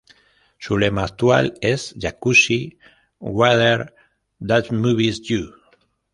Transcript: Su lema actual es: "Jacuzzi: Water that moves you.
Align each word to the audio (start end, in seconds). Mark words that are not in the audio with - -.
Su 0.57 0.79
lema 0.79 1.03
actual 1.03 1.53
es: 1.61 1.93
"Jacuzzi: 1.95 2.79
Water 3.19 3.93
that 4.39 4.71
moves 4.71 5.19
you. 5.29 5.53